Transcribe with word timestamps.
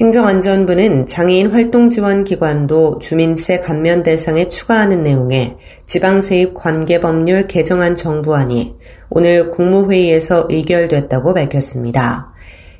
행정안전부는 0.00 1.04
장애인 1.04 1.52
활동지원기관도 1.52 3.00
주민세 3.00 3.58
감면 3.58 4.00
대상에 4.00 4.48
추가하는 4.48 5.02
내용의 5.02 5.58
지방세입 5.84 6.54
관계법률 6.54 7.48
개정안 7.48 7.96
정부안이 7.96 8.76
오늘 9.10 9.50
국무회의에서 9.50 10.46
의결됐다고 10.48 11.34
밝혔습니다. 11.34 12.32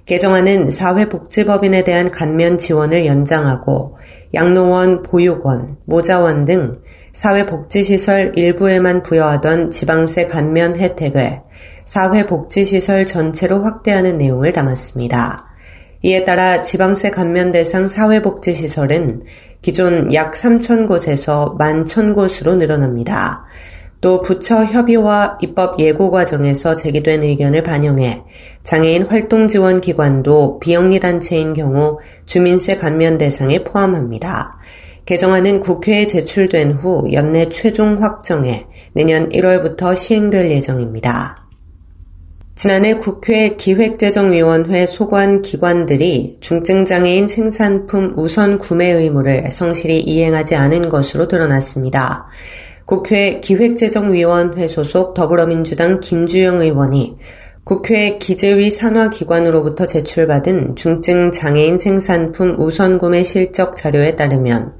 개정안은 0.07 0.71
사회복지법인에 0.71 1.85
대한 1.85 2.11
감면 2.11 2.57
지원을 2.57 3.05
연장하고 3.05 3.99
양로원, 4.33 5.03
보육원, 5.03 5.77
모자원 5.85 6.47
등 6.47 6.79
사회복지시설 7.13 8.33
일부에만 8.35 9.03
부여하던 9.03 9.71
지방세 9.71 10.25
감면 10.25 10.75
혜택을 10.75 11.43
사회복지시설 11.85 13.05
전체로 13.05 13.63
확대하는 13.63 14.17
내용을 14.17 14.55
담았습니다. 14.55 15.50
이에 16.03 16.25
따라 16.25 16.63
지방세 16.63 17.11
감면 17.11 17.53
대상 17.53 17.87
사회복지시설은 17.87 19.23
기존 19.61 20.13
약 20.15 20.33
3천 20.33 20.89
곳에서 20.89 21.57
1만 21.59 21.85
1천 21.85 22.15
곳으로 22.15 22.55
늘어납니다. 22.55 23.45
또 24.01 24.23
부처 24.23 24.65
협의와 24.65 25.37
입법 25.43 25.79
예고 25.79 26.11
과정에서 26.11 26.75
제기된 26.75 27.23
의견을 27.23 27.63
반영해 27.63 28.23
장애인 28.63 29.09
활동 29.09 29.47
지원 29.47 29.83
기관도 29.83 30.59
비영리 30.61 31.01
단체인 31.01 31.53
경우 31.53 31.99
주민세 32.25 32.77
감면 32.77 33.19
대상에 33.19 33.63
포함합니다. 33.63 34.59
개정안은 35.05 35.61
국회에 35.61 36.07
제출된 36.07 36.73
후 36.73 37.13
연내 37.13 37.51
최종 37.51 38.03
확정해 38.03 38.67
내년 38.95 39.29
1월부터 39.29 39.95
시행될 39.95 40.51
예정입니다. 40.51 41.40
지난해 42.57 42.95
국회 42.95 43.57
기획재정위원회 43.57 44.85
소관 44.85 45.41
기관들이 45.41 46.37
중증장애인 46.41 47.27
생산품 47.27 48.13
우선 48.17 48.59
구매 48.59 48.91
의무를 48.91 49.51
성실히 49.51 49.99
이행하지 50.01 50.57
않은 50.57 50.91
것으로 50.91 51.27
드러났습니다. 51.27 52.27
국회 52.85 53.41
기획재정위원회 53.41 54.69
소속 54.69 55.15
더불어민주당 55.15 56.01
김주영 56.01 56.61
의원이 56.61 57.17
국회 57.65 58.19
기재위 58.19 58.71
산하기관으로부터 58.71 59.87
제출받은 59.87 60.77
중증장애인 60.77 61.79
생산품 61.79 62.57
우선 62.59 62.99
구매 62.99 63.23
실적 63.23 63.77
자료에 63.77 64.17
따르면 64.17 64.75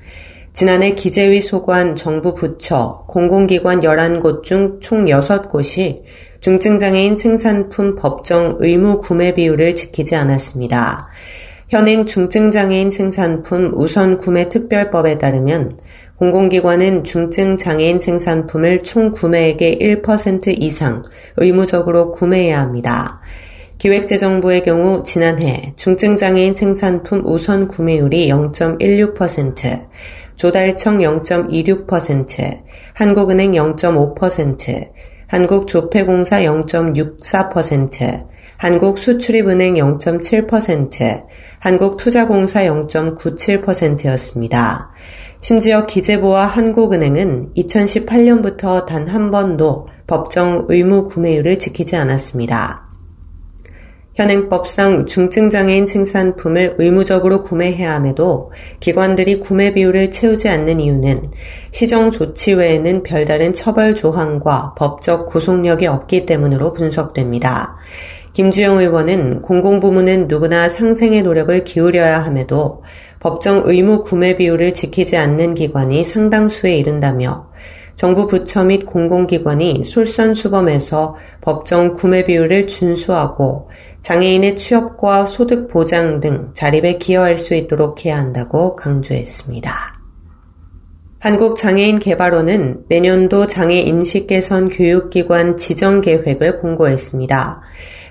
지난해 0.53 0.95
기재위 0.95 1.41
소관 1.41 1.95
정부 1.95 2.35
부처, 2.35 3.05
공공기관 3.07 3.81
11곳 3.81 4.43
중 4.43 4.81
총 4.81 5.05
6곳이 5.05 6.03
중증장애인 6.41 7.17
생산품 7.17 7.97
법정 7.97 8.57
의무 8.61 9.03
구매 9.03 9.35
비율을 9.35 9.75
지키지 9.75 10.17
않았습니다. 10.17 11.09
현행 11.69 12.07
중증장애인 12.07 12.91
생산품 12.91 13.73
우선 13.75 14.17
구매 14.17 14.49
특별법에 14.49 15.19
따르면 15.19 15.79
공공기관은 16.17 17.05
중증장애인 17.05 17.99
생산품을 17.99 18.83
총 18.83 19.11
구매액의 19.13 19.79
1% 20.03 20.63
이상 20.63 21.03
의무적으로 21.37 22.11
구매해야 22.11 22.61
합니다. 22.61 23.21
기획재정부의 23.77 24.63
경우 24.63 25.03
지난해 25.03 25.75
중증장애인 25.77 26.55
생산품 26.55 27.23
우선 27.25 27.69
구매율이 27.69 28.29
0.16%, 28.29 29.89
조달청 30.37 30.99
0.26%, 30.99 32.63
한국은행 32.95 33.53
0.5%, 33.53 34.91
한국조폐공사 35.31 36.41
0.64%, 36.41 38.27
한국수출입은행 38.57 39.75
0.7%, 39.75 41.25
한국투자공사 41.61 42.65
0.97%였습니다. 42.65 44.91
심지어 45.41 45.87
기재부와 45.87 46.47
한국은행은 46.47 47.53
2018년부터 47.57 48.87
단 48.87 49.07
한 49.09 49.31
번도 49.31 49.87
법정 50.09 50.67
의무 50.69 51.07
구매율을 51.09 51.61
지키지 51.61 51.95
않았습니다. 51.95 52.90
현행법상 54.21 55.07
중증장애인 55.07 55.87
생산품을 55.87 56.75
의무적으로 56.77 57.41
구매해야 57.43 57.95
함에도 57.95 58.53
기관들이 58.79 59.41
구매 59.41 59.73
비율을 59.73 60.11
채우지 60.11 60.47
않는 60.47 60.79
이유는 60.79 61.31
시정 61.71 62.11
조치 62.11 62.53
외에는 62.53 63.03
별다른 63.03 63.55
처벌 63.55 63.95
조항과 63.95 64.75
법적 64.77 65.25
구속력이 65.25 65.87
없기 65.87 66.27
때문으로 66.27 66.75
분석됩니다. 66.75 67.79
김주영 68.35 68.81
의원은 68.81 69.41
공공부문은 69.41 70.29
누구나 70.29 70.69
상생의 70.69 71.23
노력을 71.23 71.65
기울여야 71.65 72.23
함에도 72.23 72.83
법정 73.21 73.63
의무 73.65 74.03
구매 74.03 74.37
비율을 74.37 74.75
지키지 74.75 75.17
않는 75.17 75.55
기관이 75.55 76.05
상당수에 76.05 76.77
이른다며 76.77 77.49
정부 78.01 78.27
부처 78.27 78.65
및 78.65 78.87
공공기관이 78.87 79.85
솔선수범해서 79.85 81.17
법정 81.43 81.93
구매 81.93 82.25
비율을 82.25 82.67
준수하고 82.67 83.69
장애인의 84.01 84.57
취업과 84.57 85.27
소득 85.27 85.69
보장 85.69 86.19
등 86.19 86.49
자립에 86.55 86.97
기여할 86.97 87.37
수 87.37 87.55
있도록 87.55 88.07
해야 88.07 88.17
한다고 88.17 88.75
강조했습니다. 88.75 90.01
한국장애인개발원은 91.19 92.85
내년도 92.89 93.47
장애 93.47 93.81
인식 93.81 94.29
개선 94.29 94.71
교육기관 94.71 95.59
지정 95.59 96.01
계획을 96.01 96.61
공고했습니다. 96.61 97.61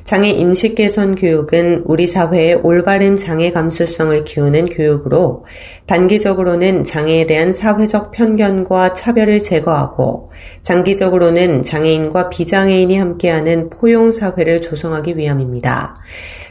장애 0.09 0.29
인식 0.31 0.73
개선 0.73 1.13
교육은 1.13 1.83
우리 1.85 2.07
사회의 2.07 2.55
올바른 2.55 3.15
장애 3.15 3.51
감수성을 3.51 4.23
키우는 4.23 4.69
교육으로 4.69 5.45
단기적으로는 5.85 6.83
장애에 6.83 7.27
대한 7.27 7.53
사회적 7.53 8.09
편견과 8.09 8.95
차별을 8.95 9.39
제거하고 9.39 10.31
장기적으로는 10.63 11.61
장애인과 11.61 12.29
비장애인이 12.29 12.97
함께하는 12.97 13.69
포용 13.69 14.11
사회를 14.11 14.63
조성하기 14.63 15.15
위함입니다. 15.15 15.97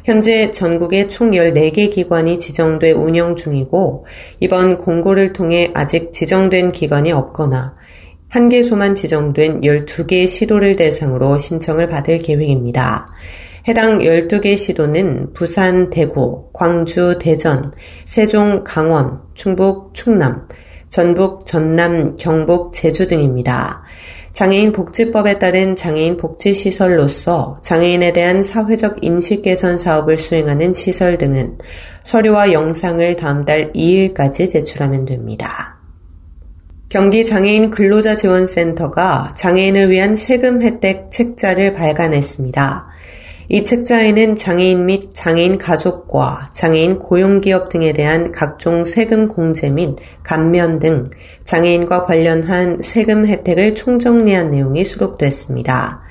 현재 0.05 0.53
전국에 0.53 1.09
총 1.09 1.33
14개 1.33 1.91
기관이 1.91 2.39
지정돼 2.39 2.93
운영 2.93 3.35
중이고 3.35 4.07
이번 4.39 4.79
공고를 4.79 5.33
통해 5.33 5.73
아직 5.75 6.13
지정된 6.13 6.71
기관이 6.71 7.11
없거나 7.11 7.75
한 8.29 8.49
개소만 8.51 8.95
지정된 8.95 9.63
12개의 9.63 10.29
시도를 10.29 10.77
대상으로 10.77 11.39
신청을 11.39 11.89
받을 11.89 12.21
계획입니다. 12.21 13.09
해당 13.69 13.99
12개 13.99 14.56
시도는 14.56 15.34
부산, 15.34 15.91
대구, 15.91 16.49
광주, 16.55 17.19
대전, 17.21 17.71
세종, 18.06 18.65
강원, 18.65 19.21
충북, 19.34 19.93
충남, 19.93 20.49
전북, 20.89 21.45
전남, 21.45 22.17
경북, 22.17 22.73
제주 22.73 23.06
등입니다. 23.06 23.83
장애인 24.33 24.73
복지법에 24.73 25.39
따른 25.39 25.77
장애인 25.77 26.17
복지시설로서 26.17 27.59
장애인에 27.61 28.15
대한 28.15 28.43
사회적 28.43 29.05
인식 29.05 29.43
개선 29.43 29.77
사업을 29.77 30.17
수행하는 30.17 30.73
시설 30.73 31.19
등은 31.19 31.59
서류와 32.05 32.53
영상을 32.53 33.17
다음 33.17 33.45
달 33.45 33.71
2일까지 33.75 34.50
제출하면 34.50 35.05
됩니다. 35.05 35.79
경기 36.89 37.27
장애인 37.27 37.69
근로자 37.69 38.17
지원센터가 38.17 39.35
장애인을 39.37 39.91
위한 39.91 40.17
세금 40.17 40.62
혜택 40.62 41.11
책자를 41.11 41.75
발간했습니다. 41.75 42.88
이 43.50 43.65
책자에는 43.65 44.37
장애인 44.37 44.85
및 44.85 45.15
장애인 45.15 45.56
가족과 45.56 46.50
장애인 46.53 46.99
고용기업 46.99 47.71
등에 47.71 47.95
대한 47.95 48.31
각종 48.31 48.85
세금 48.85 49.27
공제 49.27 49.71
및 49.71 49.97
감면 50.23 50.79
등 50.79 51.09
장애인과 51.47 52.05
관련한 52.05 52.83
세금 52.83 53.27
혜택을 53.27 53.75
총정리한 53.75 54.50
내용이 54.50 54.85
수록됐습니다. 54.85 56.03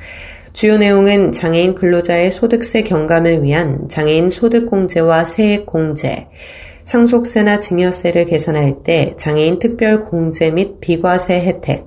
주요 0.53 0.79
내용은 0.79 1.31
장애인 1.31 1.75
근로자의 1.75 2.31
소득세 2.31 2.81
경감을 2.81 3.43
위한 3.43 3.87
장애인 3.87 4.31
소득공제와 4.31 5.23
세액 5.23 5.67
공제, 5.67 6.29
상속세나 6.85 7.59
증여세를 7.59 8.25
계산할 8.25 8.81
때 8.81 9.13
장애인 9.15 9.59
특별 9.59 9.99
공제 9.99 10.49
및 10.49 10.79
비과세 10.79 11.39
혜택, 11.41 11.85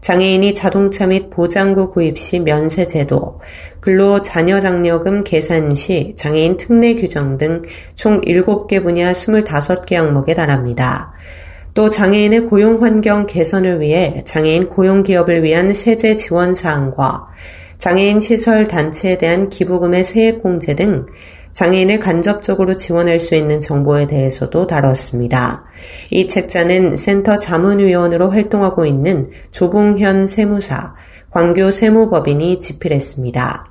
장애인이 0.00 0.54
자동차 0.54 1.06
및 1.06 1.28
보장구 1.30 1.90
구입 1.90 2.18
시 2.18 2.40
면세 2.40 2.86
제도, 2.86 3.40
근로 3.80 4.22
자녀 4.22 4.58
장려금 4.58 5.24
계산 5.24 5.74
시 5.74 6.14
장애인 6.16 6.56
특례 6.56 6.94
규정 6.94 7.36
등 7.36 7.62
총 7.94 8.22
7개 8.22 8.82
분야 8.82 9.12
25개 9.12 9.94
항목에 9.94 10.34
달합니다. 10.34 11.12
또 11.74 11.90
장애인의 11.90 12.46
고용 12.46 12.82
환경 12.82 13.26
개선을 13.26 13.80
위해 13.80 14.22
장애인 14.24 14.68
고용 14.68 15.02
기업을 15.02 15.42
위한 15.42 15.74
세제 15.74 16.16
지원 16.16 16.54
사항과 16.54 17.28
장애인 17.78 18.20
시설 18.20 18.66
단체에 18.66 19.18
대한 19.18 19.48
기부금의 19.50 20.04
세액 20.04 20.42
공제 20.42 20.74
등 20.74 21.06
장애인을 21.52 21.98
간접적으로 21.98 22.76
지원할 22.76 23.20
수 23.20 23.34
있는 23.34 23.60
정보에 23.60 24.06
대해서도 24.06 24.66
다뤘습니다. 24.66 25.64
이 26.10 26.26
책자는 26.26 26.96
센터 26.96 27.38
자문위원으로 27.38 28.30
활동하고 28.30 28.86
있는 28.86 29.30
조봉현 29.50 30.26
세무사, 30.26 30.94
광교 31.30 31.70
세무법인이 31.70 32.58
집필했습니다. 32.58 33.66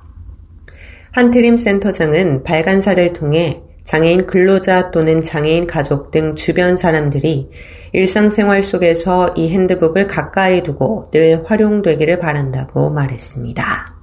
한트림 1.12 1.56
센터장은 1.56 2.44
발간사를 2.44 3.12
통해 3.12 3.62
장애인 3.82 4.26
근로자 4.26 4.90
또는 4.92 5.22
장애인 5.22 5.66
가족 5.66 6.10
등 6.10 6.36
주변 6.36 6.76
사람들이 6.76 7.50
일상생활 7.92 8.62
속에서 8.62 9.30
이 9.36 9.48
핸드북을 9.48 10.06
가까이 10.06 10.62
두고 10.62 11.10
늘 11.10 11.42
활용되기를 11.44 12.18
바란다고 12.18 12.90
말했습니다. 12.90 13.99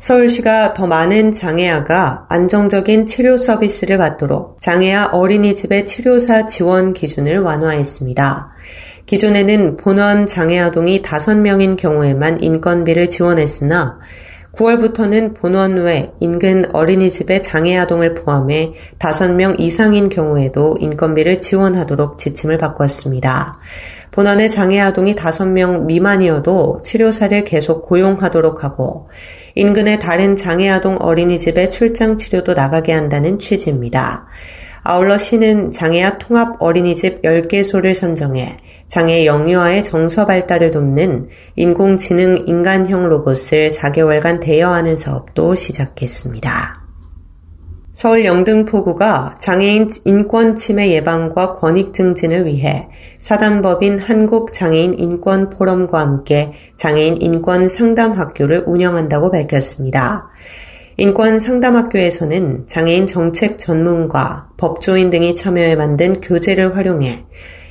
서울시가 0.00 0.72
더 0.72 0.86
많은 0.86 1.30
장애아가 1.30 2.24
안정적인 2.30 3.04
치료 3.04 3.36
서비스를 3.36 3.98
받도록 3.98 4.58
장애아 4.58 5.10
어린이집의 5.12 5.84
치료사 5.84 6.46
지원 6.46 6.94
기준을 6.94 7.40
완화했습니다. 7.40 8.50
기존에는 9.04 9.76
본원 9.76 10.24
장애아동이 10.24 11.02
5명인 11.02 11.76
경우에만 11.76 12.42
인건비를 12.42 13.10
지원했으나 13.10 13.98
9월부터는 14.52 15.34
본원 15.34 15.76
외 15.76 16.12
인근 16.18 16.64
어린이집의 16.72 17.42
장애아동을 17.42 18.14
포함해 18.14 18.72
5명 18.98 19.60
이상인 19.60 20.08
경우에도 20.08 20.76
인건비를 20.80 21.40
지원하도록 21.40 22.18
지침을 22.18 22.56
바꿨습니다. 22.56 23.58
본원의 24.10 24.50
장애 24.50 24.80
아동이 24.80 25.14
5명 25.14 25.84
미만이어도 25.84 26.82
치료사를 26.84 27.44
계속 27.44 27.82
고용하도록 27.82 28.64
하고 28.64 29.08
인근의 29.54 29.98
다른 29.98 30.36
장애 30.36 30.68
아동 30.68 30.96
어린이집에 31.00 31.68
출장 31.68 32.16
치료도 32.16 32.54
나가게 32.54 32.92
한다는 32.92 33.38
취지입니다. 33.38 34.26
아울러 34.82 35.18
시는 35.18 35.70
장애아 35.70 36.18
통합 36.18 36.56
어린이집 36.60 37.22
10개소를 37.22 37.94
선정해 37.94 38.56
장애 38.88 39.26
영유아의 39.26 39.84
정서 39.84 40.26
발달을 40.26 40.70
돕는 40.70 41.28
인공지능 41.56 42.44
인간형 42.46 43.08
로봇을 43.08 43.70
4개월간 43.70 44.40
대여하는 44.40 44.96
사업도 44.96 45.54
시작했습니다. 45.54 46.79
서울 47.92 48.24
영등포구가 48.24 49.34
장애인 49.38 49.88
인권 50.04 50.54
침해 50.54 50.92
예방과 50.92 51.56
권익 51.56 51.92
증진을 51.92 52.46
위해 52.46 52.88
사단법인 53.18 53.98
한국장애인 53.98 54.98
인권 54.98 55.50
포럼과 55.50 55.98
함께 55.98 56.52
장애인 56.76 57.20
인권 57.20 57.68
상담 57.68 58.12
학교를 58.12 58.62
운영한다고 58.66 59.32
밝혔습니다. 59.32 60.30
인권 60.98 61.40
상담학교에서는 61.40 62.66
장애인 62.66 63.08
정책 63.08 63.58
전문가, 63.58 64.48
법조인 64.56 65.10
등이 65.10 65.34
참여해 65.34 65.74
만든 65.74 66.20
교재를 66.20 66.76
활용해 66.76 67.24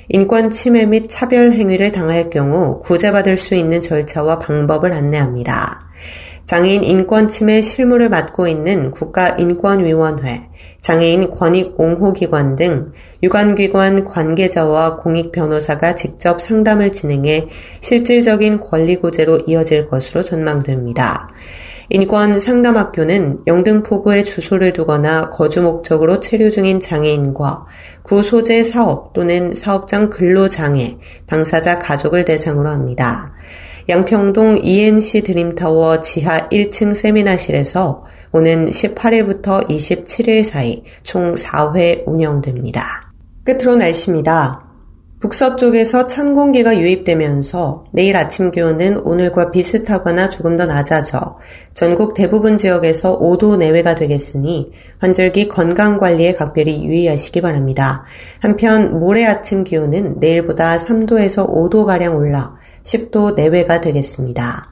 인권 0.10 0.50
침해 0.50 0.86
및 0.86 1.06
차별 1.08 1.54
행위를 1.54 1.94
당할 1.94 2.30
경우 2.30 2.80
구제받을 2.80 3.38
수 3.38 3.56
있는 3.56 3.80
절차와 3.80 4.40
방법을 4.40 4.92
안내합니다. 4.92 5.89
장애인 6.50 6.84
인권 6.84 7.28
침해 7.28 7.62
실무를 7.62 8.10
맡고 8.10 8.48
있는 8.48 8.90
국가인권위원회, 8.90 10.50
장애인 10.82 11.30
권익 11.30 11.80
옹호기관 11.80 12.56
등 12.56 12.92
유관기관 13.22 14.06
관계자와 14.06 14.98
공익 14.98 15.32
변호사가 15.32 15.94
직접 15.94 16.42
상담을 16.42 16.92
진행해 16.92 17.50
실질적인 17.82 18.62
권리 18.62 18.96
구제로 18.96 19.38
이어질 19.46 19.90
것으로 19.90 20.24
전망됩니다. 20.24 21.30
인권 21.92 22.40
상담학교는 22.40 23.42
영등포구에 23.46 24.24
주소를 24.24 24.74
두거나 24.74 25.30
거주 25.30 25.62
목적으로 25.62 26.20
체류 26.20 26.50
중인 26.50 26.80
장애인과 26.80 27.68
구 28.02 28.24
소재 28.24 28.64
사업 28.64 29.14
또는 29.14 29.54
사업장 29.54 30.10
근로장애, 30.10 30.98
당사자 31.28 31.76
가족을 31.76 32.26
대상으로 32.26 32.70
합니다. 32.70 33.34
양평동 33.90 34.60
ENC 34.62 35.24
드림타워 35.24 36.02
지하 36.02 36.48
1층 36.50 36.94
세미나실에서 36.94 38.06
오는 38.32 38.68
18일부터 38.70 39.68
27일 39.68 40.44
사이 40.44 40.84
총 41.02 41.34
4회 41.34 42.04
운영됩니다. 42.06 43.12
끝으로 43.44 43.76
날씨입니다. 43.78 44.70
북서 45.20 45.56
쪽에서 45.56 46.06
찬 46.06 46.36
공기가 46.36 46.78
유입되면서 46.78 47.86
내일 47.92 48.16
아침 48.16 48.52
기온은 48.52 49.00
오늘과 49.00 49.50
비슷하거나 49.50 50.30
조금 50.30 50.56
더 50.56 50.68
낮아져 50.68 51.40
전국 51.74 52.14
대부분 52.14 52.58
지역에서 52.58 53.18
5도 53.18 53.58
내외가 53.58 53.96
되겠으니 53.96 54.72
환절기 55.00 55.50
건강 55.50 55.98
관리에 55.98 56.36
각별히 56.36 56.86
유의하시기 56.86 57.42
바랍니다. 57.42 58.06
한편 58.40 59.00
모레 59.00 59.26
아침 59.26 59.64
기온은 59.64 60.20
내일보다 60.20 60.78
3도에서 60.78 61.50
5도가량 61.50 62.16
올라 62.16 62.59
10도 62.84 63.36
내외가 63.36 63.82
되겠습니다. 63.82 64.70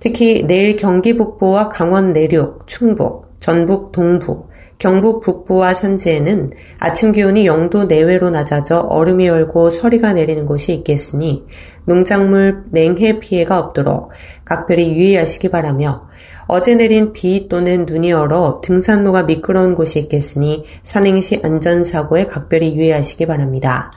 특히 0.00 0.46
내일 0.46 0.76
경기 0.76 1.16
북부와 1.16 1.68
강원 1.68 2.12
내륙, 2.12 2.66
충북, 2.66 3.28
전북 3.40 3.92
동부, 3.92 4.48
경북 4.78 5.20
북부와 5.20 5.74
산지에는 5.74 6.52
아침 6.78 7.12
기온이 7.12 7.44
0도 7.44 7.88
내외로 7.88 8.30
낮아져 8.30 8.78
얼음이 8.78 9.28
얼고 9.28 9.70
서리가 9.70 10.12
내리는 10.12 10.46
곳이 10.46 10.72
있겠으니 10.72 11.44
농작물 11.84 12.64
냉해 12.70 13.18
피해가 13.18 13.58
없도록 13.58 14.10
각별히 14.44 14.94
유의하시기 14.94 15.50
바라며 15.50 16.08
어제 16.46 16.76
내린 16.76 17.12
비 17.12 17.48
또는 17.48 17.86
눈이 17.86 18.12
얼어 18.12 18.60
등산로가 18.62 19.24
미끄러운 19.24 19.74
곳이 19.74 19.98
있겠으니 19.98 20.64
산행시 20.84 21.40
안전사고에 21.42 22.26
각별히 22.26 22.74
유의하시기 22.74 23.26
바랍니다. 23.26 23.90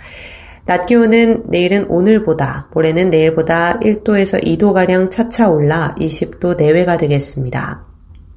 낮 0.66 0.86
기온은 0.86 1.44
내일은 1.48 1.86
오늘보다, 1.90 2.70
모레는 2.74 3.10
내일보다 3.10 3.80
1도에서 3.80 4.44
2도가량 4.44 5.10
차차 5.10 5.50
올라 5.50 5.96
20도 6.00 6.56
내외가 6.56 6.98
되겠습니다. 6.98 7.88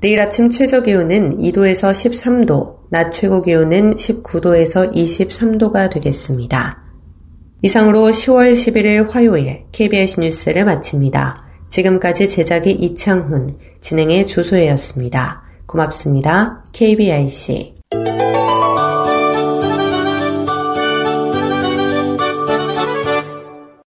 내일 0.01 0.21
아침 0.21 0.51
최저 0.51 0.83
기온은 0.83 1.39
2도에서 1.39 1.93
13도, 1.93 2.91
낮 2.91 3.11
최고 3.11 3.43
기온은 3.43 3.95
19도에서 3.95 4.93
23도가 4.93 5.91
되겠습니다. 5.91 6.85
이상으로 7.63 8.11
10월 8.11 8.53
11일 8.53 9.11
화요일 9.11 9.65
KBS 9.73 10.21
뉴스를 10.21 10.65
마칩니다. 10.65 11.45
지금까지 11.71 12.29
제작이 12.29 12.71
이창훈, 12.71 13.55
진행의 13.81 14.27
조소혜였습니다. 14.27 15.43
고맙습니다. 15.67 16.65
KBIC 16.73 17.75